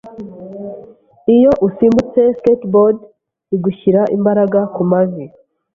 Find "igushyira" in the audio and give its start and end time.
3.55-4.01